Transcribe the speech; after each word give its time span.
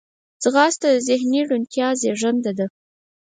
ځغاسته 0.43 0.87
د 0.93 0.97
ذهني 1.07 1.41
روڼتیا 1.49 1.87
زیږنده 2.01 2.51
ده 2.59 2.67